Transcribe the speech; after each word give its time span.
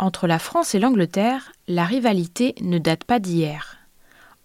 Entre 0.00 0.26
la 0.26 0.38
France 0.38 0.74
et 0.74 0.78
l'Angleterre, 0.78 1.52
la 1.68 1.84
rivalité 1.84 2.54
ne 2.62 2.78
date 2.78 3.04
pas 3.04 3.18
d'hier. 3.18 3.76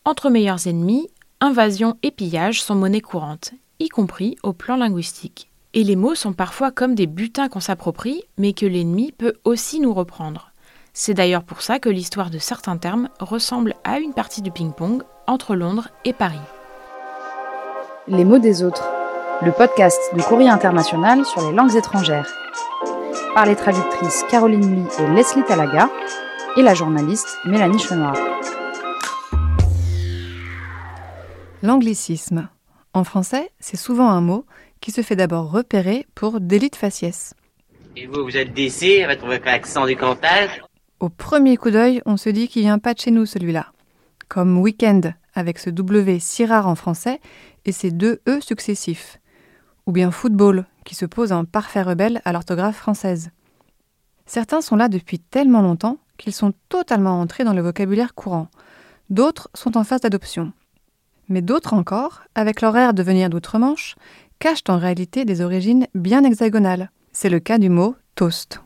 Entre 0.03 0.29
meilleurs 0.29 0.67
ennemis, 0.67 1.07
invasion 1.39 1.95
et 2.03 2.11
pillage 2.11 2.61
sont 2.61 2.75
monnaie 2.75 2.99
courante, 2.99 3.51
y 3.79 3.87
compris 3.87 4.35
au 4.43 4.51
plan 4.51 4.75
linguistique. 4.75 5.49
Et 5.73 5.85
les 5.85 5.95
mots 5.95 6.13
sont 6.13 6.33
parfois 6.33 6.71
comme 6.71 6.93
des 6.93 7.07
butins 7.07 7.47
qu'on 7.47 7.61
s'approprie, 7.61 8.21
mais 8.37 8.51
que 8.51 8.65
l'ennemi 8.65 9.13
peut 9.13 9.35
aussi 9.45 9.79
nous 9.79 9.93
reprendre. 9.93 10.51
C'est 10.91 11.13
d'ailleurs 11.13 11.43
pour 11.43 11.61
ça 11.61 11.79
que 11.79 11.89
l'histoire 11.89 12.31
de 12.31 12.37
certains 12.37 12.75
termes 12.75 13.07
ressemble 13.21 13.75
à 13.85 13.99
une 13.99 14.13
partie 14.13 14.41
de 14.41 14.49
ping-pong 14.49 15.03
entre 15.25 15.55
Londres 15.55 15.87
et 16.03 16.11
Paris. 16.11 16.35
Les 18.09 18.25
mots 18.25 18.39
des 18.39 18.61
autres, 18.61 18.85
le 19.41 19.53
podcast 19.53 20.01
du 20.13 20.21
Courrier 20.21 20.49
international 20.49 21.25
sur 21.25 21.49
les 21.49 21.55
langues 21.55 21.77
étrangères, 21.77 22.29
par 23.35 23.45
les 23.45 23.57
traductrices 23.57 24.23
Caroline 24.31 24.75
Lee 24.75 24.87
et 24.97 25.13
Leslie 25.13 25.43
Talaga 25.43 25.89
et 26.55 26.61
la 26.61 26.73
journaliste 26.73 27.37
Mélanie 27.45 27.79
Chenoir. 27.79 28.15
L'anglicisme. 31.61 32.47
En 32.93 33.03
français, 33.03 33.51
c'est 33.59 33.75
souvent 33.75 34.09
un 34.09 34.21
mot 34.21 34.45
qui 34.79 34.91
se 34.91 35.01
fait 35.01 35.17
d'abord 35.17 35.51
repérer 35.51 36.07
pour 36.15 36.39
délit 36.39 36.69
de 36.69 36.77
faciès. 36.77 37.33
Et 37.97 38.07
vous, 38.07 38.23
vous 38.23 38.37
êtes 38.37 38.53
d'ici, 38.53 39.03
avec 39.03 39.21
votre 39.21 39.49
accent 39.49 39.85
du 39.85 39.97
Cantage? 39.97 40.61
Au 41.01 41.09
premier 41.09 41.57
coup 41.57 41.71
d'œil, 41.71 42.01
on 42.05 42.15
se 42.15 42.29
dit 42.29 42.47
qu'il 42.47 42.61
vient 42.61 42.79
pas 42.79 42.93
de 42.93 42.99
chez 42.99 43.11
nous 43.11 43.25
celui-là. 43.25 43.73
Comme 44.29 44.57
week-end, 44.57 45.01
avec 45.33 45.59
ce 45.59 45.69
W 45.69 46.19
si 46.19 46.45
rare 46.45 46.67
en 46.69 46.75
français 46.75 47.19
et 47.65 47.73
ses 47.73 47.91
deux 47.91 48.21
E 48.29 48.39
successifs. 48.39 49.19
Ou 49.87 49.91
bien 49.91 50.09
football, 50.09 50.65
qui 50.85 50.95
se 50.95 51.05
pose 51.05 51.33
en 51.33 51.43
parfait 51.43 51.81
rebelle 51.81 52.21
à 52.23 52.31
l'orthographe 52.31 52.77
française. 52.77 53.31
Certains 54.25 54.61
sont 54.61 54.77
là 54.77 54.87
depuis 54.87 55.19
tellement 55.19 55.61
longtemps 55.61 55.97
qu'ils 56.17 56.33
sont 56.33 56.53
totalement 56.69 57.19
entrés 57.19 57.43
dans 57.43 57.53
le 57.53 57.61
vocabulaire 57.61 58.15
courant. 58.15 58.47
D'autres 59.09 59.49
sont 59.53 59.77
en 59.77 59.83
phase 59.83 60.01
d'adoption. 60.01 60.53
Mais 61.27 61.41
d'autres 61.41 61.73
encore, 61.73 62.23
avec 62.35 62.61
leur 62.61 62.77
air 62.77 62.93
de 62.93 63.03
venir 63.03 63.29
d'outre-Manche, 63.29 63.95
cachent 64.39 64.63
en 64.69 64.77
réalité 64.77 65.25
des 65.25 65.41
origines 65.41 65.87
bien 65.93 66.23
hexagonales. 66.23 66.91
C'est 67.11 67.29
le 67.29 67.39
cas 67.39 67.57
du 67.57 67.69
mot 67.69 67.95
toast. 68.15 68.61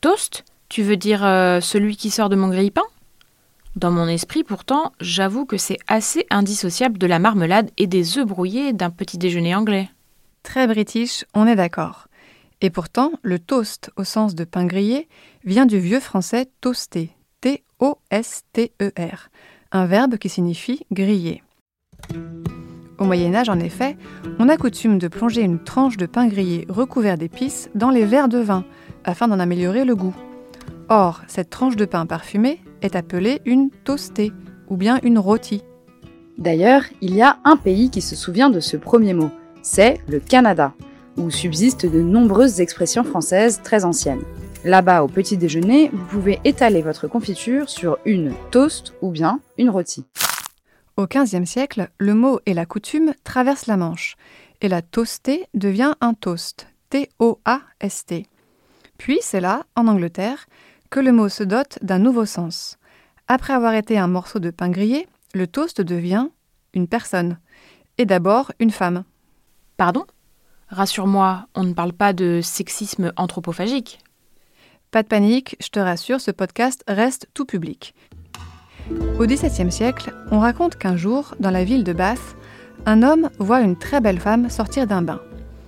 Toast 0.00 0.44
Tu 0.68 0.82
veux 0.82 0.96
dire 0.96 1.24
euh, 1.24 1.60
celui 1.60 1.96
qui 1.96 2.10
sort 2.10 2.28
de 2.28 2.36
mon 2.36 2.48
grille-pain? 2.48 2.82
Dans 3.76 3.90
mon 3.90 4.06
esprit, 4.06 4.44
pourtant, 4.44 4.92
j'avoue 5.00 5.46
que 5.46 5.56
c'est 5.56 5.78
assez 5.86 6.26
indissociable 6.30 6.98
de 6.98 7.06
la 7.06 7.18
marmelade 7.18 7.70
et 7.78 7.86
des 7.86 8.18
œufs 8.18 8.26
brouillés 8.26 8.72
d'un 8.72 8.90
petit 8.90 9.16
déjeuner 9.16 9.54
anglais. 9.54 9.88
Très 10.42 10.66
british, 10.66 11.24
on 11.34 11.46
est 11.46 11.56
d'accord. 11.56 12.08
Et 12.60 12.70
pourtant, 12.70 13.12
le 13.22 13.38
toast 13.38 13.90
au 13.96 14.04
sens 14.04 14.34
de 14.34 14.44
pain 14.44 14.66
grillé 14.66 15.08
vient 15.44 15.66
du 15.66 15.78
vieux 15.78 16.00
français 16.00 16.48
toaster, 16.60 17.10
T-O-S-T-E-R, 17.40 19.28
un 19.72 19.86
verbe 19.86 20.16
qui 20.16 20.28
signifie 20.28 20.84
griller. 20.92 21.42
Au 22.98 23.04
Moyen 23.04 23.34
Âge, 23.34 23.48
en 23.48 23.58
effet, 23.58 23.96
on 24.38 24.48
a 24.48 24.56
coutume 24.56 24.98
de 24.98 25.08
plonger 25.08 25.42
une 25.42 25.58
tranche 25.58 25.96
de 25.96 26.06
pain 26.06 26.28
grillé 26.28 26.66
recouvert 26.68 27.18
d'épices 27.18 27.68
dans 27.74 27.90
les 27.90 28.04
verres 28.04 28.28
de 28.28 28.38
vin, 28.38 28.64
afin 29.04 29.26
d'en 29.26 29.40
améliorer 29.40 29.84
le 29.84 29.96
goût. 29.96 30.14
Or, 30.88 31.22
cette 31.26 31.50
tranche 31.50 31.76
de 31.76 31.84
pain 31.84 32.06
parfumé 32.06 32.60
est 32.80 32.94
appelée 32.94 33.40
une 33.44 33.70
toastée, 33.84 34.32
ou 34.68 34.76
bien 34.76 35.00
une 35.02 35.18
rôtie. 35.18 35.62
D'ailleurs, 36.38 36.84
il 37.00 37.14
y 37.14 37.22
a 37.22 37.38
un 37.44 37.56
pays 37.56 37.90
qui 37.90 38.00
se 38.00 38.14
souvient 38.14 38.50
de 38.50 38.60
ce 38.60 38.76
premier 38.76 39.14
mot, 39.14 39.30
c'est 39.62 40.00
le 40.08 40.20
Canada, 40.20 40.74
où 41.16 41.30
subsistent 41.30 41.86
de 41.86 42.02
nombreuses 42.02 42.60
expressions 42.60 43.04
françaises 43.04 43.60
très 43.62 43.84
anciennes. 43.84 44.22
Là-bas, 44.64 45.02
au 45.02 45.08
petit 45.08 45.36
déjeuner, 45.36 45.90
vous 45.92 46.04
pouvez 46.04 46.40
étaler 46.44 46.82
votre 46.82 47.08
confiture 47.08 47.68
sur 47.68 47.98
une 48.04 48.32
toast 48.50 48.94
ou 49.02 49.10
bien 49.10 49.40
une 49.58 49.70
rôtie. 49.70 50.04
Au 50.96 51.06
XVe 51.06 51.46
siècle, 51.46 51.88
le 51.98 52.14
mot 52.14 52.38
et 52.46 52.54
la 52.54 52.66
coutume 52.66 53.14
traversent 53.24 53.66
la 53.66 53.76
Manche, 53.76 54.16
et 54.60 54.68
la 54.68 54.82
toastée 54.82 55.46
devient 55.54 55.94
un 56.00 56.14
toast, 56.14 56.68
T-O-A-S-T. 56.90 58.26
Puis 58.98 59.18
c'est 59.20 59.40
là, 59.40 59.64
en 59.74 59.88
Angleterre, 59.88 60.46
que 60.90 61.00
le 61.00 61.10
mot 61.10 61.28
se 61.28 61.42
dote 61.42 61.78
d'un 61.82 61.98
nouveau 61.98 62.26
sens. 62.26 62.78
Après 63.26 63.54
avoir 63.54 63.74
été 63.74 63.98
un 63.98 64.06
morceau 64.06 64.38
de 64.38 64.50
pain 64.50 64.68
grillé, 64.68 65.08
le 65.34 65.46
toast 65.46 65.80
devient 65.80 66.28
une 66.74 66.86
personne, 66.86 67.38
et 67.98 68.06
d'abord 68.06 68.52
une 68.60 68.70
femme. 68.70 69.04
Pardon? 69.82 70.04
Rassure-moi, 70.68 71.48
on 71.56 71.64
ne 71.64 71.72
parle 71.72 71.92
pas 71.92 72.12
de 72.12 72.38
sexisme 72.40 73.12
anthropophagique. 73.16 73.98
Pas 74.92 75.02
de 75.02 75.08
panique, 75.08 75.56
je 75.60 75.70
te 75.70 75.80
rassure, 75.80 76.20
ce 76.20 76.30
podcast 76.30 76.84
reste 76.86 77.26
tout 77.34 77.46
public. 77.46 77.92
Au 79.18 79.26
XVIIe 79.26 79.72
siècle, 79.72 80.14
on 80.30 80.38
raconte 80.38 80.76
qu'un 80.76 80.94
jour, 80.94 81.34
dans 81.40 81.50
la 81.50 81.64
ville 81.64 81.82
de 81.82 81.92
Bath, 81.92 82.36
un 82.86 83.02
homme 83.02 83.28
voit 83.40 83.60
une 83.60 83.76
très 83.76 84.00
belle 84.00 84.20
femme 84.20 84.50
sortir 84.50 84.86
d'un 84.86 85.02
bain. 85.02 85.20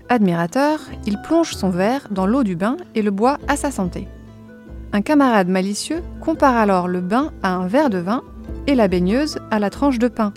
Admirateur, 0.08 0.78
il 1.06 1.20
plonge 1.20 1.50
son 1.50 1.70
verre 1.70 2.06
dans 2.12 2.28
l'eau 2.28 2.44
du 2.44 2.54
bain 2.54 2.76
et 2.94 3.02
le 3.02 3.10
boit 3.10 3.38
à 3.48 3.56
sa 3.56 3.72
santé. 3.72 4.06
Un 4.92 5.02
camarade 5.02 5.48
malicieux 5.48 6.04
compare 6.20 6.54
alors 6.54 6.86
le 6.86 7.00
bain 7.00 7.32
à 7.42 7.52
un 7.56 7.66
verre 7.66 7.90
de 7.90 7.98
vin 7.98 8.22
et 8.68 8.76
la 8.76 8.86
baigneuse 8.86 9.40
à 9.50 9.58
la 9.58 9.70
tranche 9.70 9.98
de 9.98 10.06
pain, 10.06 10.32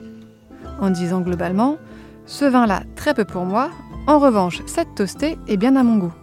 en 0.81 0.89
disant 0.89 1.21
globalement 1.21 1.77
Ce 2.27 2.43
vin-là, 2.43 2.83
très 2.97 3.13
peu 3.13 3.23
pour 3.23 3.45
moi, 3.45 3.71
en 4.05 4.19
revanche, 4.19 4.61
cette 4.65 4.95
toastée 4.95 5.37
est 5.47 5.55
bien 5.55 5.77
à 5.77 5.83
mon 5.83 5.95
goût. 5.95 6.13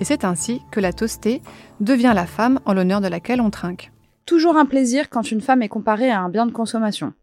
Et 0.00 0.04
c'est 0.04 0.24
ainsi 0.24 0.60
que 0.72 0.80
la 0.80 0.92
toastée 0.92 1.42
devient 1.78 2.12
la 2.12 2.26
femme 2.26 2.58
en 2.64 2.74
l'honneur 2.74 3.00
de 3.00 3.06
laquelle 3.06 3.40
on 3.40 3.50
trinque. 3.50 3.92
Toujours 4.26 4.56
un 4.56 4.66
plaisir 4.66 5.08
quand 5.08 5.30
une 5.30 5.40
femme 5.40 5.62
est 5.62 5.68
comparée 5.68 6.10
à 6.10 6.20
un 6.20 6.28
bien 6.28 6.44
de 6.44 6.50
consommation. 6.50 7.14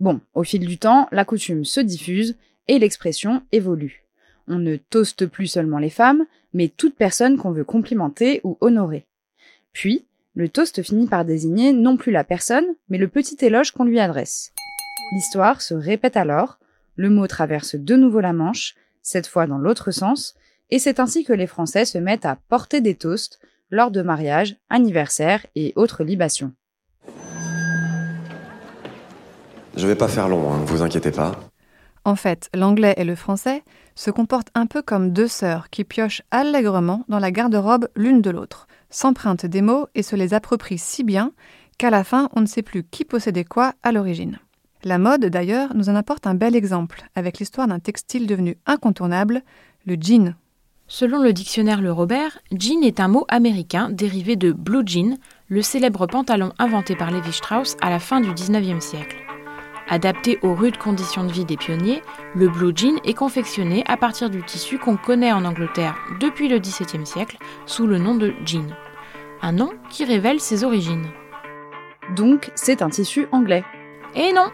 Bon, 0.00 0.22
au 0.32 0.42
fil 0.42 0.66
du 0.66 0.78
temps, 0.78 1.06
la 1.12 1.26
coutume 1.26 1.66
se 1.66 1.80
diffuse 1.80 2.38
et 2.66 2.78
l'expression 2.78 3.42
évolue. 3.52 4.06
On 4.48 4.58
ne 4.58 4.76
toaste 4.76 5.26
plus 5.26 5.46
seulement 5.46 5.78
les 5.78 5.90
femmes, 5.90 6.24
mais 6.54 6.68
toute 6.68 6.96
personne 6.96 7.36
qu'on 7.36 7.52
veut 7.52 7.64
complimenter 7.64 8.40
ou 8.42 8.56
honorer. 8.62 9.06
Puis, 9.74 10.06
le 10.34 10.48
toast 10.48 10.82
finit 10.82 11.08
par 11.08 11.26
désigner 11.26 11.74
non 11.74 11.98
plus 11.98 12.10
la 12.10 12.24
personne, 12.24 12.64
mais 12.88 12.96
le 12.96 13.08
petit 13.08 13.36
éloge 13.44 13.72
qu'on 13.72 13.84
lui 13.84 14.00
adresse. 14.00 14.54
L'histoire 15.12 15.60
se 15.60 15.74
répète 15.74 16.16
alors, 16.16 16.58
le 16.96 17.10
mot 17.10 17.26
traverse 17.26 17.74
de 17.74 17.96
nouveau 17.96 18.20
la 18.20 18.32
Manche, 18.32 18.74
cette 19.02 19.26
fois 19.26 19.46
dans 19.46 19.58
l'autre 19.58 19.90
sens, 19.90 20.34
et 20.70 20.78
c'est 20.78 21.00
ainsi 21.00 21.24
que 21.24 21.32
les 21.32 21.46
Français 21.46 21.84
se 21.84 21.98
mettent 21.98 22.26
à 22.26 22.38
porter 22.48 22.80
des 22.80 22.94
toasts 22.94 23.40
lors 23.70 23.90
de 23.90 24.02
mariages, 24.02 24.56
anniversaires 24.70 25.46
et 25.54 25.72
autres 25.76 26.04
libations. 26.04 26.52
Je 29.76 29.86
vais 29.86 29.96
pas 29.96 30.08
faire 30.08 30.28
long, 30.28 30.52
hein, 30.52 30.64
vous 30.66 30.82
inquiétez 30.82 31.10
pas. 31.10 31.38
En 32.04 32.16
fait, 32.16 32.48
l'anglais 32.54 32.94
et 32.96 33.04
le 33.04 33.14
français 33.14 33.62
se 33.94 34.10
comportent 34.10 34.50
un 34.54 34.66
peu 34.66 34.82
comme 34.82 35.12
deux 35.12 35.26
sœurs 35.26 35.70
qui 35.70 35.84
piochent 35.84 36.22
allègrement 36.30 37.04
dans 37.08 37.18
la 37.18 37.30
garde-robe 37.30 37.88
l'une 37.96 38.20
de 38.20 38.30
l'autre, 38.30 38.66
s'empruntent 38.90 39.46
des 39.46 39.62
mots 39.62 39.88
et 39.94 40.02
se 40.02 40.14
les 40.14 40.34
approprient 40.34 40.78
si 40.78 41.02
bien 41.02 41.32
qu'à 41.78 41.90
la 41.90 42.04
fin 42.04 42.28
on 42.36 42.40
ne 42.40 42.46
sait 42.46 42.62
plus 42.62 42.84
qui 42.84 43.04
possédait 43.04 43.44
quoi 43.44 43.72
à 43.82 43.90
l'origine. 43.90 44.38
La 44.84 44.98
mode, 44.98 45.24
d'ailleurs, 45.24 45.74
nous 45.74 45.88
en 45.88 45.94
apporte 45.94 46.26
un 46.26 46.34
bel 46.34 46.54
exemple, 46.54 47.04
avec 47.14 47.38
l'histoire 47.38 47.66
d'un 47.66 47.78
textile 47.78 48.26
devenu 48.26 48.58
incontournable, 48.66 49.42
le 49.86 49.96
jean. 49.98 50.34
Selon 50.88 51.22
le 51.22 51.32
dictionnaire 51.32 51.80
Le 51.80 51.90
Robert, 51.90 52.38
jean 52.52 52.82
est 52.82 53.00
un 53.00 53.08
mot 53.08 53.24
américain 53.28 53.88
dérivé 53.88 54.36
de 54.36 54.52
blue 54.52 54.82
jean, 54.84 55.16
le 55.48 55.62
célèbre 55.62 56.06
pantalon 56.06 56.52
inventé 56.58 56.96
par 56.96 57.10
Levi 57.10 57.32
Strauss 57.32 57.78
à 57.80 57.88
la 57.88 57.98
fin 57.98 58.20
du 58.20 58.30
XIXe 58.34 58.84
siècle. 58.84 59.16
Adapté 59.88 60.38
aux 60.42 60.54
rudes 60.54 60.76
conditions 60.76 61.24
de 61.24 61.32
vie 61.32 61.46
des 61.46 61.56
pionniers, 61.56 62.02
le 62.34 62.50
blue 62.50 62.72
jean 62.76 63.00
est 63.06 63.14
confectionné 63.14 63.84
à 63.86 63.96
partir 63.96 64.28
du 64.28 64.42
tissu 64.42 64.78
qu'on 64.78 64.98
connaît 64.98 65.32
en 65.32 65.46
Angleterre 65.46 65.96
depuis 66.20 66.48
le 66.48 66.58
XVIIe 66.58 67.06
siècle 67.06 67.38
sous 67.64 67.86
le 67.86 67.96
nom 67.96 68.16
de 68.16 68.34
jean. 68.44 68.74
Un 69.40 69.52
nom 69.52 69.70
qui 69.88 70.04
révèle 70.04 70.40
ses 70.40 70.62
origines. 70.62 71.06
Donc, 72.16 72.50
c'est 72.54 72.82
un 72.82 72.90
tissu 72.90 73.28
anglais. 73.32 73.64
Et 74.16 74.32
non 74.32 74.50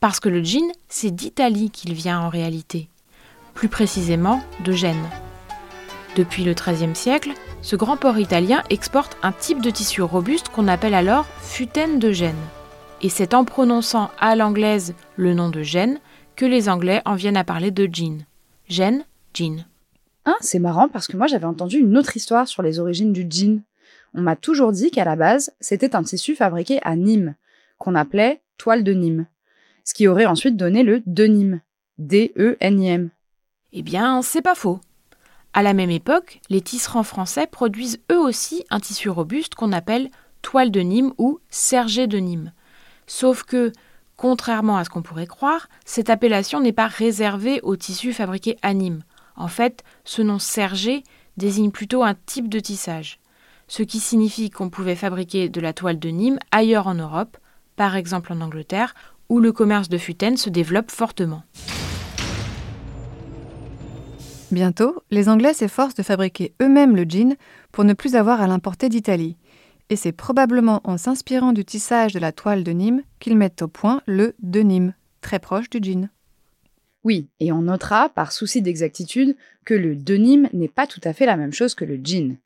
Parce 0.00 0.18
que 0.18 0.28
le 0.28 0.42
jean, 0.42 0.72
c'est 0.88 1.12
d'Italie 1.12 1.70
qu'il 1.70 1.94
vient 1.94 2.20
en 2.20 2.28
réalité. 2.28 2.88
Plus 3.54 3.68
précisément, 3.68 4.40
de 4.64 4.72
Gênes. 4.72 5.08
Depuis 6.16 6.42
le 6.42 6.54
XIIIe 6.54 6.96
siècle, 6.96 7.32
ce 7.62 7.76
grand 7.76 7.96
port 7.96 8.18
italien 8.18 8.64
exporte 8.70 9.16
un 9.22 9.30
type 9.30 9.60
de 9.60 9.70
tissu 9.70 10.02
robuste 10.02 10.48
qu'on 10.48 10.66
appelle 10.66 10.94
alors 10.94 11.26
futaine 11.40 12.00
de 12.00 12.10
Gênes. 12.10 12.34
Et 13.00 13.08
c'est 13.08 13.34
en 13.34 13.44
prononçant 13.44 14.10
à 14.18 14.34
l'anglaise 14.34 14.94
le 15.16 15.34
nom 15.34 15.50
de 15.50 15.62
Gênes 15.62 16.00
que 16.34 16.44
les 16.44 16.68
Anglais 16.68 17.00
en 17.04 17.14
viennent 17.14 17.36
à 17.36 17.44
parler 17.44 17.70
de 17.70 17.88
jean. 17.92 18.24
Gênes, 18.68 19.04
jean. 19.34 19.64
Ah, 20.24 20.36
c'est 20.40 20.58
marrant 20.58 20.88
parce 20.88 21.06
que 21.06 21.16
moi 21.16 21.26
j'avais 21.26 21.44
entendu 21.44 21.78
une 21.78 21.96
autre 21.96 22.16
histoire 22.16 22.48
sur 22.48 22.62
les 22.62 22.80
origines 22.80 23.12
du 23.12 23.26
jean. 23.28 23.62
On 24.14 24.20
m'a 24.20 24.36
toujours 24.36 24.72
dit 24.72 24.90
qu'à 24.90 25.04
la 25.04 25.16
base, 25.16 25.52
c'était 25.60 25.94
un 25.94 26.02
tissu 26.02 26.34
fabriqué 26.34 26.80
à 26.82 26.96
Nîmes, 26.96 27.34
qu'on 27.78 27.94
appelait 27.94 28.42
toile 28.58 28.84
de 28.84 28.92
Nîmes, 28.92 29.26
ce 29.84 29.94
qui 29.94 30.08
aurait 30.08 30.26
ensuite 30.26 30.56
donné 30.56 30.82
le 30.82 31.02
denim, 31.06 31.60
D-E-N-I-M. 31.98 33.10
Eh 33.72 33.82
bien, 33.82 34.22
c'est 34.22 34.42
pas 34.42 34.54
faux. 34.54 34.80
À 35.52 35.62
la 35.62 35.72
même 35.72 35.90
époque, 35.90 36.40
les 36.50 36.60
tisserands 36.60 37.02
français 37.02 37.46
produisent 37.46 38.00
eux 38.12 38.18
aussi 38.18 38.64
un 38.70 38.80
tissu 38.80 39.08
robuste 39.08 39.54
qu'on 39.54 39.72
appelle 39.72 40.10
toile 40.42 40.70
de 40.70 40.80
Nîmes 40.80 41.12
ou 41.18 41.40
sergé 41.48 42.06
de 42.06 42.18
Nîmes. 42.18 42.52
Sauf 43.06 43.42
que, 43.42 43.72
contrairement 44.16 44.76
à 44.76 44.84
ce 44.84 44.90
qu'on 44.90 45.02
pourrait 45.02 45.26
croire, 45.26 45.68
cette 45.84 46.10
appellation 46.10 46.60
n'est 46.60 46.72
pas 46.72 46.86
réservée 46.86 47.60
aux 47.62 47.76
tissus 47.76 48.12
fabriqués 48.12 48.58
à 48.62 48.74
Nîmes. 48.74 49.02
En 49.36 49.48
fait, 49.48 49.84
ce 50.04 50.22
nom 50.22 50.38
sergé 50.38 51.02
désigne 51.36 51.70
plutôt 51.70 52.02
un 52.02 52.14
type 52.14 52.48
de 52.48 52.60
tissage, 52.60 53.20
ce 53.68 53.82
qui 53.82 54.00
signifie 54.00 54.50
qu'on 54.50 54.70
pouvait 54.70 54.96
fabriquer 54.96 55.48
de 55.48 55.60
la 55.60 55.72
toile 55.72 55.98
de 55.98 56.08
Nîmes 56.08 56.38
ailleurs 56.50 56.86
en 56.86 56.94
Europe, 56.94 57.38
par 57.78 57.96
exemple 57.96 58.32
en 58.32 58.40
Angleterre, 58.40 58.94
où 59.28 59.38
le 59.38 59.52
commerce 59.52 59.88
de 59.88 59.98
futaine 59.98 60.36
se 60.36 60.50
développe 60.50 60.90
fortement. 60.90 61.44
Bientôt, 64.50 65.02
les 65.10 65.28
Anglais 65.28 65.54
s'efforcent 65.54 65.94
de 65.94 66.02
fabriquer 66.02 66.54
eux-mêmes 66.60 66.96
le 66.96 67.04
jean 67.08 67.36
pour 67.70 67.84
ne 67.84 67.92
plus 67.92 68.16
avoir 68.16 68.42
à 68.42 68.48
l'importer 68.48 68.88
d'Italie. 68.88 69.36
Et 69.90 69.96
c'est 69.96 70.12
probablement 70.12 70.80
en 70.84 70.98
s'inspirant 70.98 71.52
du 71.52 71.64
tissage 71.64 72.12
de 72.12 72.18
la 72.18 72.32
toile 72.32 72.64
de 72.64 72.72
Nîmes 72.72 73.02
qu'ils 73.20 73.36
mettent 73.36 73.62
au 73.62 73.68
point 73.68 74.02
le 74.06 74.34
de 74.42 74.60
Nîmes, 74.60 74.94
très 75.20 75.38
proche 75.38 75.70
du 75.70 75.78
jean. 75.80 76.08
Oui, 77.04 77.28
et 77.38 77.52
on 77.52 77.62
notera, 77.62 78.08
par 78.08 78.32
souci 78.32 78.60
d'exactitude, 78.60 79.36
que 79.64 79.74
le 79.74 79.94
denim 79.94 80.48
n'est 80.52 80.68
pas 80.68 80.88
tout 80.88 81.00
à 81.04 81.12
fait 81.12 81.26
la 81.26 81.36
même 81.36 81.52
chose 81.52 81.76
que 81.76 81.84
le 81.84 82.00
jean. 82.02 82.38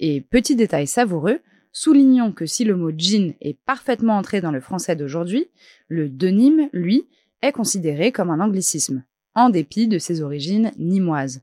Et 0.00 0.20
petit 0.20 0.56
détail 0.56 0.88
savoureux, 0.88 1.38
soulignons 1.72 2.32
que 2.32 2.46
si 2.46 2.64
le 2.64 2.76
mot 2.76 2.90
jean 2.96 3.34
est 3.40 3.58
parfaitement 3.64 4.16
entré 4.16 4.40
dans 4.40 4.50
le 4.50 4.60
français 4.60 4.96
d'aujourd'hui, 4.96 5.48
le 5.88 6.08
denim, 6.08 6.68
lui, 6.72 7.08
est 7.42 7.52
considéré 7.52 8.12
comme 8.12 8.30
un 8.30 8.40
anglicisme, 8.40 9.04
en 9.34 9.50
dépit 9.50 9.88
de 9.88 9.98
ses 9.98 10.22
origines 10.22 10.72
nimoises. 10.78 11.42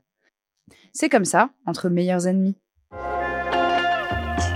C'est 0.92 1.08
comme 1.08 1.24
ça, 1.24 1.50
entre 1.66 1.88
meilleurs 1.88 2.26
ennemis. 2.26 2.56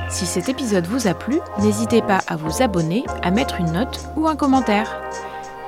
Si 0.08 0.26
cet 0.26 0.48
épisode 0.48 0.86
vous 0.86 1.06
a 1.06 1.14
plu, 1.14 1.38
n'hésitez 1.60 2.02
pas 2.02 2.20
à 2.26 2.36
vous 2.36 2.62
abonner, 2.62 3.04
à 3.22 3.30
mettre 3.30 3.60
une 3.60 3.72
note 3.72 4.00
ou 4.16 4.28
un 4.28 4.36
commentaire. 4.36 5.00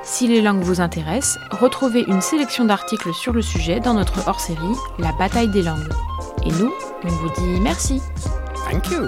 Si 0.03 0.27
les 0.27 0.39
langues 0.39 0.61
vous 0.61 0.81
intéressent, 0.81 1.39
retrouvez 1.49 2.03
une 2.07 2.21
sélection 2.21 2.65
d'articles 2.65 3.13
sur 3.13 3.33
le 3.33 3.41
sujet 3.41 3.79
dans 3.79 3.95
notre 3.95 4.27
hors-série 4.27 4.75
La 4.99 5.11
bataille 5.13 5.49
des 5.49 5.63
langues. 5.63 5.89
Et 6.45 6.51
nous, 6.51 6.71
on 7.03 7.07
vous 7.07 7.29
dit 7.29 7.59
merci. 7.59 7.99
Thank 8.69 8.91
you. 8.91 9.07